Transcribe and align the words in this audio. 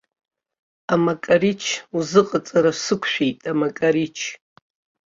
Амакарич 0.93 1.63
узыҟаҵара 1.97 2.71
сықәшәеит, 2.83 3.39
амакарич! 3.51 4.17